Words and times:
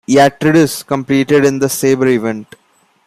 Iatridis 0.09 0.81
competed 0.83 1.45
in 1.45 1.59
the 1.59 1.69
sabre 1.69 2.07
event. 2.07 2.55